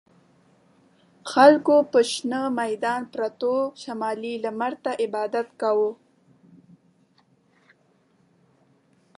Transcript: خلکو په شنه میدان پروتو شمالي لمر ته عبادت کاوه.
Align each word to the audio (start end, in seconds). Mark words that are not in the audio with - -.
خلکو 1.31 1.75
په 1.91 1.99
شنه 2.11 2.41
میدان 2.61 3.01
پروتو 3.13 3.55
شمالي 3.81 4.33
لمر 4.43 4.73
ته 4.83 4.91
عبادت 5.03 5.47
کاوه. 5.61 5.91